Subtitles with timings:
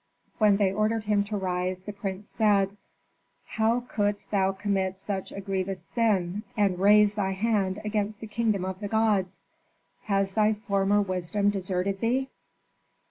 [0.39, 2.75] When they ordered him to rise, the prince said,
[3.45, 8.65] "How couldst thou commit such a grievous sin, and raise thy hand against the kingdom
[8.65, 9.43] of the gods?
[10.05, 12.31] Has thy former wisdom deserted thee?"